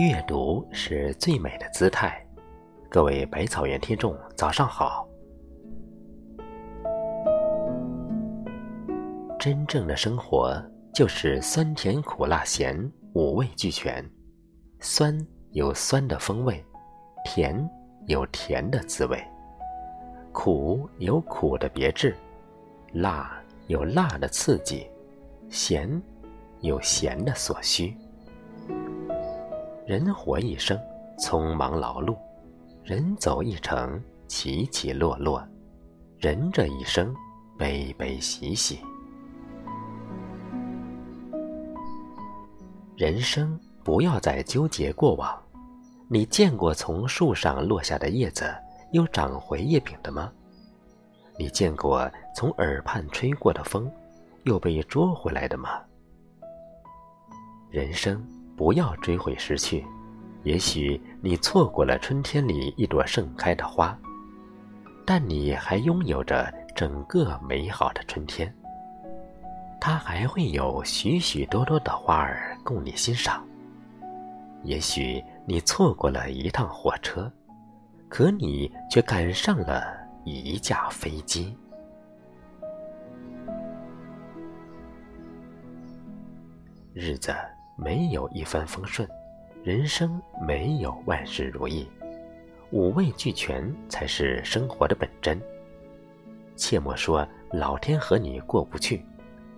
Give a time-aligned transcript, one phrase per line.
[0.00, 2.26] 阅读是最美的姿态。
[2.88, 5.06] 各位百草园听众，早上好。
[9.38, 10.58] 真正的生活
[10.94, 14.02] 就是酸甜苦辣咸五味俱全，
[14.80, 15.14] 酸
[15.50, 16.64] 有酸的风味，
[17.26, 17.68] 甜
[18.06, 19.22] 有甜的滋味，
[20.32, 22.16] 苦有苦的别致，
[22.94, 24.86] 辣有辣的刺激，
[25.50, 26.02] 咸
[26.60, 27.94] 有咸的所需。
[29.90, 30.78] 人活一生，
[31.18, 32.16] 匆忙劳碌；
[32.84, 35.42] 人走一程，起起落落；
[36.16, 37.12] 人这一生，
[37.58, 38.78] 悲悲喜喜。
[42.94, 45.36] 人生不要再纠结过往。
[46.08, 48.44] 你见过从树上落下的叶子
[48.92, 50.30] 又长回叶柄的吗？
[51.36, 53.90] 你见过从耳畔吹过的风
[54.44, 55.80] 又被捉回来的吗？
[57.70, 58.24] 人生。
[58.60, 59.82] 不要追悔失去，
[60.42, 63.98] 也许你错过了春天里一朵盛开的花，
[65.06, 68.54] 但你还拥有着整个美好的春天。
[69.80, 73.42] 它还会有许许多多的花儿供你欣赏。
[74.62, 77.32] 也许你错过了一趟火车，
[78.10, 79.82] 可你却赶上了
[80.22, 81.56] 一架飞机。
[86.92, 87.34] 日子。
[87.82, 89.08] 没有一帆风顺，
[89.64, 91.88] 人生没有万事如意，
[92.72, 95.40] 五味俱全才是生活的本真。
[96.56, 99.02] 切莫说老天和你过不去，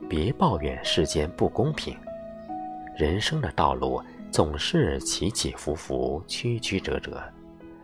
[0.09, 1.97] 别抱怨世间不公平。
[2.97, 4.01] 人生的道路
[4.31, 7.21] 总是起起伏伏、曲曲折折，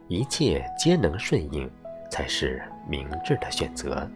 [0.06, 1.68] 一切皆能顺应，
[2.12, 4.08] 才是明智的选择。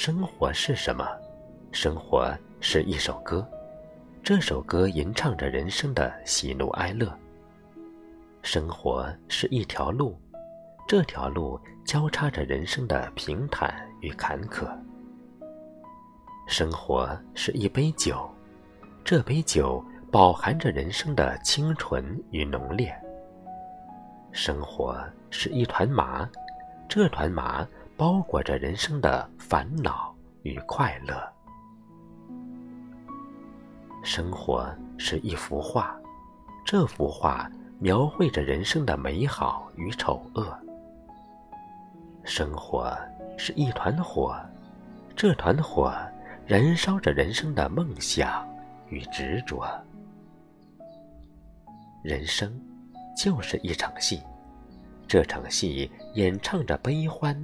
[0.00, 1.04] 生活是什么？
[1.72, 3.44] 生活是一首歌，
[4.22, 7.12] 这首歌吟唱着人生的喜怒哀乐。
[8.40, 10.16] 生活是一条路，
[10.86, 14.68] 这条路交叉着人生的平坦与坎坷。
[16.46, 18.30] 生活是一杯酒，
[19.04, 22.96] 这杯酒饱含着人生的清纯与浓烈。
[24.30, 24.96] 生活
[25.28, 26.24] 是一团麻，
[26.88, 27.66] 这团麻。
[27.98, 30.14] 包裹着人生的烦恼
[30.44, 31.20] 与快乐。
[34.04, 35.98] 生活是一幅画，
[36.64, 37.50] 这幅画
[37.80, 40.56] 描绘着人生的美好与丑恶。
[42.22, 42.96] 生活
[43.36, 44.32] 是一团火，
[45.16, 45.92] 这团火
[46.46, 48.46] 燃烧着人生的梦想
[48.90, 49.66] 与执着。
[52.04, 52.56] 人生
[53.16, 54.22] 就是一场戏，
[55.08, 57.36] 这场戏演唱着悲欢。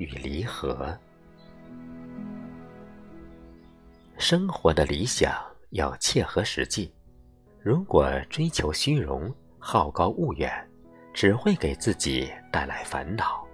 [0.00, 0.98] 与离合，
[4.16, 5.38] 生活的理想
[5.72, 6.90] 要切合实际。
[7.62, 10.50] 如果追求虚荣、好高骛远，
[11.12, 13.46] 只会给自己带来烦恼。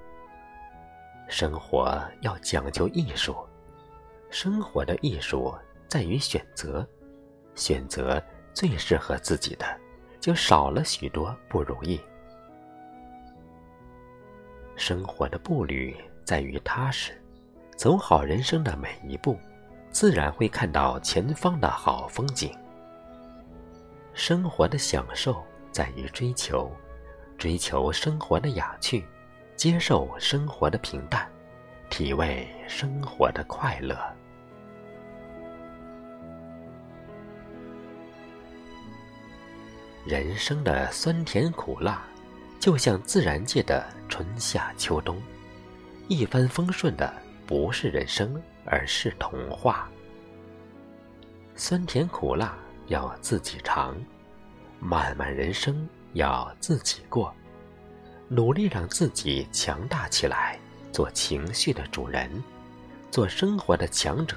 [1.29, 3.37] 生活要讲究艺术，
[4.31, 5.53] 生活的艺术
[5.89, 6.87] 在于选择，
[7.57, 8.23] 选择
[8.55, 9.67] 最适合自己的，
[10.21, 12.01] 就少了许多不如意。
[14.77, 15.93] 生活的步履。
[16.27, 17.13] 在于踏实，
[17.77, 19.39] 走好人生的每一步，
[19.93, 22.53] 自然会看到前方的好风景。
[24.13, 26.69] 生活的享受在于追求，
[27.39, 29.05] 追求生活的雅趣，
[29.55, 31.31] 接受生活的平淡，
[31.91, 33.97] 体味生活的快乐。
[40.05, 42.03] 人生的酸甜苦辣，
[42.59, 45.23] 就像自然界的春夏秋冬。
[46.09, 47.13] 一帆风顺的
[47.47, 49.91] 不是人生，而是童话。
[51.57, 52.57] 酸甜苦辣
[52.87, 53.97] 要自己尝，
[54.79, 57.35] 漫漫人生要自己过。
[58.29, 60.59] 努力让自己强大起来，
[60.93, 62.31] 做情绪的主人，
[63.11, 64.37] 做生活的强者，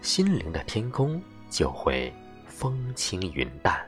[0.00, 2.12] 心灵的天空就会
[2.46, 3.84] 风轻云淡。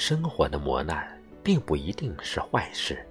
[0.00, 1.06] 生活的磨难
[1.42, 3.06] 并不一定是坏事，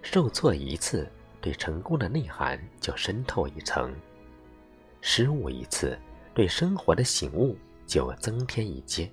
[0.00, 1.06] 受挫一次，
[1.42, 3.90] 对成功的内涵就深透一层；
[5.02, 5.94] 失误一次，
[6.32, 7.54] 对生活的醒悟
[7.86, 9.10] 就增添一阶；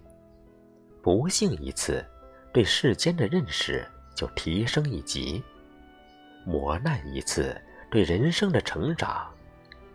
[1.01, 2.01] 不幸一次，
[2.53, 3.85] 对世间的认识
[4.15, 5.43] 就提升一级；
[6.45, 7.53] 磨难一次，
[7.91, 9.29] 对人生的成长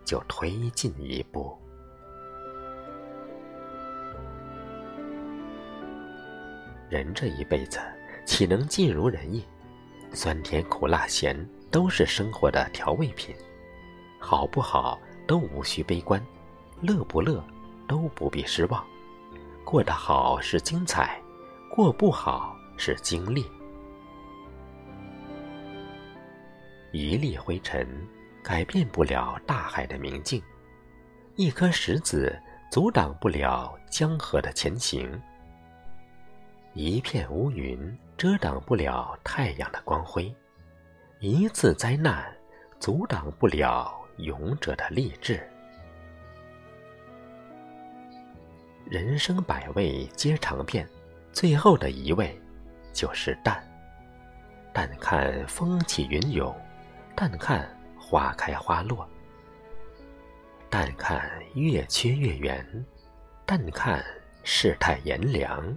[0.05, 1.57] 就推进一步。
[6.89, 7.79] 人这一辈子，
[8.25, 9.43] 岂能尽如人意？
[10.13, 11.35] 酸甜苦辣咸
[11.69, 13.35] 都是生活的调味品，
[14.19, 16.23] 好不好都无需悲观，
[16.81, 17.43] 乐不乐
[17.87, 18.85] 都不必失望。
[19.63, 21.19] 过得好是精彩，
[21.69, 23.45] 过不好是经历。
[26.91, 27.85] 一粒灰尘
[28.41, 30.41] 改变不了大海的明镜，
[31.35, 32.33] 一颗石子
[32.71, 35.21] 阻挡不了江河的前行，
[36.77, 40.35] 一片乌云遮挡不了太阳的光辉，
[41.21, 42.29] 一次灾难
[42.81, 45.41] 阻挡不了勇者的励志。
[48.83, 50.85] 人生百味皆尝遍，
[51.31, 52.37] 最后的一味
[52.91, 53.65] 就是淡。
[54.73, 56.53] 淡看风起云涌，
[57.15, 57.65] 淡看
[57.97, 59.07] 花开花落，
[60.69, 62.85] 淡看月缺月圆，
[63.45, 64.03] 淡看
[64.43, 65.73] 世态炎凉，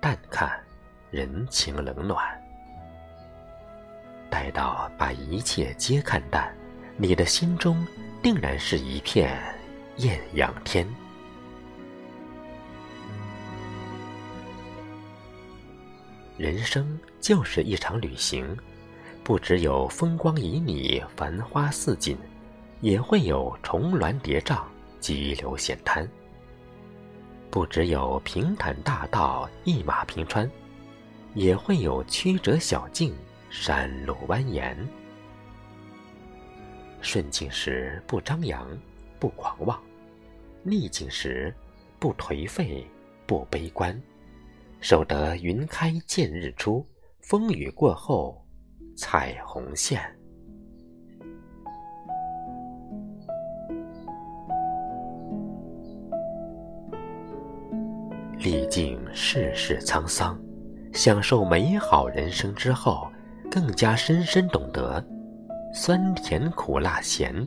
[0.00, 0.50] 淡看
[1.10, 2.18] 人情冷暖。
[4.30, 6.54] 待到把一切皆看淡，
[6.96, 7.86] 你的心中
[8.22, 9.36] 定然是一片
[9.96, 10.86] 艳阳天。
[16.36, 18.56] 人生就是一场旅行，
[19.24, 22.16] 不只有风光旖旎、繁花似锦，
[22.80, 24.60] 也会有重峦叠嶂、
[25.00, 26.06] 急流险滩；
[27.50, 30.48] 不只有平坦大道、一马平川，
[31.34, 33.14] 也会有曲折小径、
[33.50, 34.76] 山路蜿蜒。
[37.00, 38.68] 顺境时不张扬、
[39.18, 39.80] 不狂妄，
[40.62, 41.54] 逆境时
[41.98, 42.86] 不颓废、
[43.26, 43.98] 不悲观。
[44.80, 46.86] 守得云开见日出，
[47.20, 48.44] 风雨过后
[48.96, 50.17] 彩虹现。
[58.38, 60.38] 历尽世事沧桑，
[60.92, 63.08] 享受美好人生之后，
[63.50, 65.04] 更加深深懂得，
[65.74, 67.46] 酸甜苦辣咸，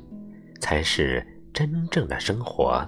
[0.60, 2.86] 才是真正的生活。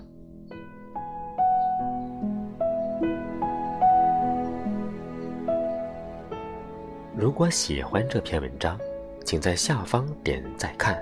[7.16, 8.78] 如果喜欢这篇文章，
[9.24, 11.02] 请在下方点再看，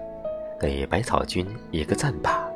[0.60, 2.48] 给百草君一个赞吧。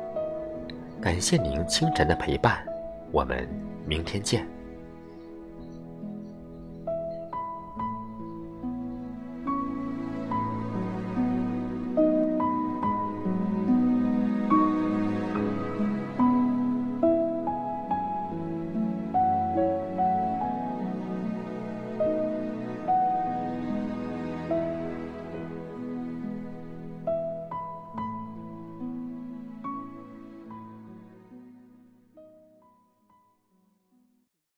[1.00, 2.64] 感谢您清晨的陪伴，
[3.10, 3.48] 我们
[3.86, 4.55] 明天见。